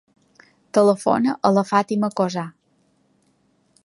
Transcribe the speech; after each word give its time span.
Telefona 0.77 1.35
a 1.49 1.53
la 1.57 1.65
Fàtima 1.73 2.09
Cozar. 2.21 2.47